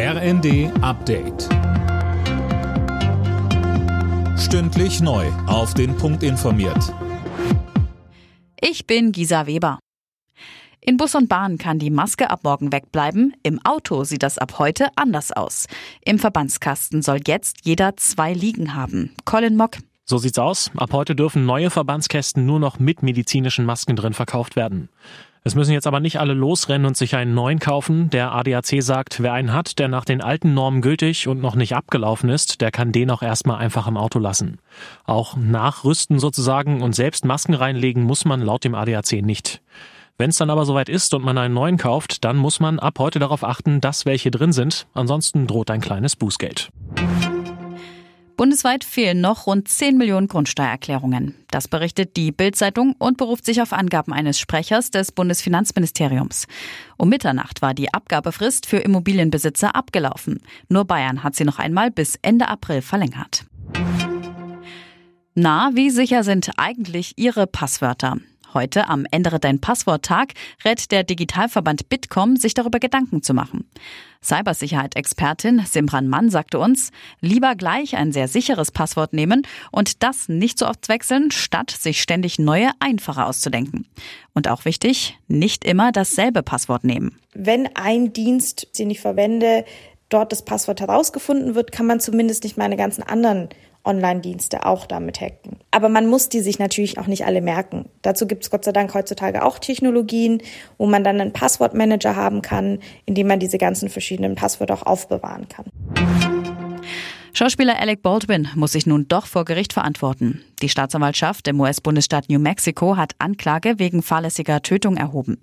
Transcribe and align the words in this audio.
RND 0.00 0.70
Update. 0.80 1.48
Stündlich 4.38 5.00
neu. 5.00 5.26
Auf 5.48 5.74
den 5.74 5.96
Punkt 5.96 6.22
informiert. 6.22 6.94
Ich 8.60 8.86
bin 8.86 9.10
Gisa 9.10 9.48
Weber. 9.48 9.80
In 10.80 10.98
Bus 10.98 11.16
und 11.16 11.28
Bahn 11.28 11.58
kann 11.58 11.80
die 11.80 11.90
Maske 11.90 12.30
ab 12.30 12.44
morgen 12.44 12.70
wegbleiben. 12.70 13.34
Im 13.42 13.58
Auto 13.64 14.04
sieht 14.04 14.22
das 14.22 14.38
ab 14.38 14.60
heute 14.60 14.86
anders 14.94 15.32
aus. 15.32 15.66
Im 16.04 16.20
Verbandskasten 16.20 17.02
soll 17.02 17.18
jetzt 17.26 17.64
jeder 17.64 17.96
zwei 17.96 18.32
liegen 18.32 18.76
haben. 18.76 19.16
Colin 19.24 19.56
Mock. 19.56 19.78
So 20.04 20.16
sieht's 20.16 20.38
aus. 20.38 20.70
Ab 20.76 20.92
heute 20.92 21.16
dürfen 21.16 21.44
neue 21.44 21.70
Verbandskästen 21.70 22.46
nur 22.46 22.60
noch 22.60 22.78
mit 22.78 23.02
medizinischen 23.02 23.66
Masken 23.66 23.96
drin 23.96 24.14
verkauft 24.14 24.54
werden. 24.54 24.90
Es 25.48 25.54
müssen 25.54 25.72
jetzt 25.72 25.86
aber 25.86 26.00
nicht 26.00 26.20
alle 26.20 26.34
losrennen 26.34 26.86
und 26.86 26.94
sich 26.94 27.16
einen 27.16 27.32
neuen 27.32 27.58
kaufen. 27.58 28.10
Der 28.10 28.32
ADAC 28.32 28.82
sagt, 28.82 29.22
wer 29.22 29.32
einen 29.32 29.54
hat, 29.54 29.78
der 29.78 29.88
nach 29.88 30.04
den 30.04 30.20
alten 30.20 30.52
Normen 30.52 30.82
gültig 30.82 31.26
und 31.26 31.40
noch 31.40 31.54
nicht 31.54 31.74
abgelaufen 31.74 32.28
ist, 32.28 32.60
der 32.60 32.70
kann 32.70 32.92
den 32.92 33.10
auch 33.10 33.22
erstmal 33.22 33.56
einfach 33.56 33.86
im 33.86 33.96
Auto 33.96 34.18
lassen. 34.18 34.58
Auch 35.06 35.38
nachrüsten 35.38 36.18
sozusagen 36.18 36.82
und 36.82 36.94
selbst 36.94 37.24
Masken 37.24 37.54
reinlegen 37.54 38.02
muss 38.02 38.26
man 38.26 38.42
laut 38.42 38.62
dem 38.62 38.74
ADAC 38.74 39.22
nicht. 39.22 39.62
Wenn 40.18 40.28
es 40.28 40.36
dann 40.36 40.50
aber 40.50 40.66
soweit 40.66 40.90
ist 40.90 41.14
und 41.14 41.24
man 41.24 41.38
einen 41.38 41.54
neuen 41.54 41.78
kauft, 41.78 42.26
dann 42.26 42.36
muss 42.36 42.60
man 42.60 42.78
ab 42.78 42.98
heute 42.98 43.18
darauf 43.18 43.42
achten, 43.42 43.80
dass 43.80 44.04
welche 44.04 44.30
drin 44.30 44.52
sind. 44.52 44.86
Ansonsten 44.92 45.46
droht 45.46 45.70
ein 45.70 45.80
kleines 45.80 46.14
Bußgeld. 46.14 46.68
Bundesweit 48.38 48.84
fehlen 48.84 49.20
noch 49.20 49.48
rund 49.48 49.66
10 49.66 49.98
Millionen 49.98 50.28
Grundsteuererklärungen. 50.28 51.34
Das 51.50 51.66
berichtet 51.66 52.16
die 52.16 52.30
Bild-Zeitung 52.30 52.94
und 52.96 53.16
beruft 53.16 53.44
sich 53.44 53.60
auf 53.60 53.72
Angaben 53.72 54.12
eines 54.12 54.38
Sprechers 54.38 54.92
des 54.92 55.10
Bundesfinanzministeriums. 55.10 56.46
Um 56.96 57.08
Mitternacht 57.08 57.62
war 57.62 57.74
die 57.74 57.92
Abgabefrist 57.92 58.66
für 58.66 58.76
Immobilienbesitzer 58.76 59.74
abgelaufen. 59.74 60.40
Nur 60.68 60.84
Bayern 60.84 61.24
hat 61.24 61.34
sie 61.34 61.44
noch 61.44 61.58
einmal 61.58 61.90
bis 61.90 62.16
Ende 62.22 62.46
April 62.46 62.80
verlängert. 62.80 63.44
Na, 65.34 65.72
wie 65.74 65.90
sicher 65.90 66.22
sind 66.22 66.52
eigentlich 66.58 67.14
Ihre 67.16 67.48
Passwörter? 67.48 68.18
Heute 68.54 68.88
am 68.88 69.06
Ändere 69.10 69.38
dein 69.38 69.60
Passwort-Tag 69.60 70.32
rät 70.64 70.90
der 70.90 71.04
Digitalverband 71.04 71.88
Bitkom, 71.90 72.36
sich 72.36 72.54
darüber 72.54 72.78
Gedanken 72.78 73.22
zu 73.22 73.34
machen. 73.34 73.68
Cybersicherheit-Expertin 74.22 75.64
Simran 75.66 76.08
Mann 76.08 76.30
sagte 76.30 76.58
uns, 76.58 76.90
lieber 77.20 77.54
gleich 77.54 77.96
ein 77.96 78.10
sehr 78.10 78.26
sicheres 78.26 78.72
Passwort 78.72 79.12
nehmen 79.12 79.46
und 79.70 80.02
das 80.02 80.28
nicht 80.28 80.58
so 80.58 80.66
oft 80.66 80.88
wechseln, 80.88 81.30
statt 81.30 81.70
sich 81.70 82.00
ständig 82.00 82.38
neue, 82.38 82.70
einfache 82.80 83.26
auszudenken. 83.26 83.86
Und 84.32 84.48
auch 84.48 84.64
wichtig, 84.64 85.18
nicht 85.28 85.64
immer 85.64 85.92
dasselbe 85.92 86.42
Passwort 86.42 86.84
nehmen. 86.84 87.18
Wenn 87.34 87.68
ein 87.76 88.12
Dienst, 88.12 88.78
den 88.78 88.90
ich 88.90 89.00
verwende, 89.00 89.64
dort 90.08 90.32
das 90.32 90.42
Passwort 90.42 90.80
herausgefunden 90.80 91.54
wird, 91.54 91.72
kann 91.72 91.86
man 91.86 92.00
zumindest 92.00 92.44
nicht 92.44 92.56
meine 92.56 92.76
ganzen 92.76 93.02
anderen 93.02 93.48
Online-Dienste 93.84 94.66
auch 94.66 94.86
damit 94.86 95.20
hacken. 95.20 95.58
Aber 95.70 95.88
man 95.88 96.06
muss 96.06 96.28
die 96.28 96.40
sich 96.40 96.58
natürlich 96.58 96.98
auch 96.98 97.06
nicht 97.06 97.24
alle 97.24 97.40
merken. 97.40 97.88
Dazu 98.02 98.26
gibt 98.26 98.44
es 98.44 98.50
Gott 98.50 98.64
sei 98.64 98.72
Dank 98.72 98.92
heutzutage 98.94 99.44
auch 99.44 99.58
Technologien, 99.58 100.42
wo 100.76 100.86
man 100.86 101.04
dann 101.04 101.20
einen 101.20 101.32
Passwortmanager 101.32 102.16
haben 102.16 102.42
kann, 102.42 102.80
in 103.06 103.14
dem 103.14 103.26
man 103.26 103.40
diese 103.40 103.58
ganzen 103.58 103.88
verschiedenen 103.88 104.34
Passwörter 104.34 104.74
auch 104.74 104.86
aufbewahren 104.86 105.48
kann. 105.48 105.66
Schauspieler 107.32 107.78
Alec 107.78 108.02
Baldwin 108.02 108.48
muss 108.54 108.72
sich 108.72 108.86
nun 108.86 109.06
doch 109.06 109.26
vor 109.26 109.44
Gericht 109.44 109.72
verantworten. 109.72 110.42
Die 110.60 110.68
Staatsanwaltschaft 110.68 111.46
im 111.46 111.60
US-Bundesstaat 111.60 112.28
New 112.28 112.38
Mexico 112.38 112.96
hat 112.96 113.14
Anklage 113.18 113.78
wegen 113.78 114.02
fahrlässiger 114.02 114.62
Tötung 114.62 114.96
erhoben. 114.96 115.40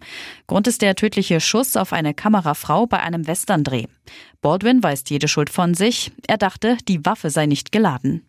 Grund 0.48 0.68
ist 0.68 0.82
der 0.82 0.96
tödliche 0.96 1.40
Schuss 1.40 1.78
auf 1.78 1.94
eine 1.94 2.14
Kamerafrau 2.14 2.86
bei 2.86 3.00
einem 3.00 3.28
Westerndreh. 3.28 3.86
Baldwin 4.42 4.84
weist 4.84 5.10
jede 5.10 5.28
Schuld 5.28 5.50
von 5.50 5.74
sich. 5.74 6.12
Er 6.28 6.38
dachte, 6.38 6.78
die 6.88 7.06
Waffe 7.06 7.30
sei 7.30 7.46
nicht 7.46 7.72
geladen. 7.72 8.24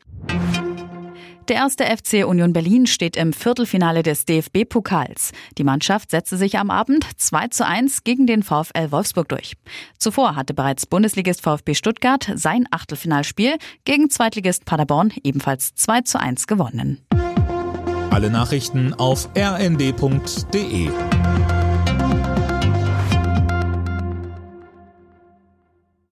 Der 1.48 1.56
erste 1.56 1.84
FC 1.84 2.26
Union 2.26 2.52
Berlin 2.52 2.88
steht 2.88 3.16
im 3.16 3.32
Viertelfinale 3.32 4.02
des 4.02 4.24
DFB-Pokals. 4.24 5.30
Die 5.58 5.62
Mannschaft 5.62 6.10
setzte 6.10 6.36
sich 6.36 6.58
am 6.58 6.70
Abend 6.70 7.06
2 7.16 7.48
zu 7.48 7.64
1 7.64 8.02
gegen 8.02 8.26
den 8.26 8.42
VfL 8.42 8.90
Wolfsburg 8.90 9.28
durch. 9.28 9.52
Zuvor 9.96 10.34
hatte 10.34 10.54
bereits 10.54 10.86
Bundesligist 10.86 11.42
VfB 11.42 11.74
Stuttgart 11.74 12.32
sein 12.34 12.66
Achtelfinalspiel 12.72 13.58
gegen 13.84 14.10
Zweitligist 14.10 14.64
Paderborn 14.64 15.12
ebenfalls 15.22 15.72
2 15.76 16.00
zu 16.00 16.18
1 16.18 16.48
gewonnen. 16.48 17.00
Alle 18.10 18.30
Nachrichten 18.30 18.92
auf 18.94 19.28
rnd.de 19.36 20.90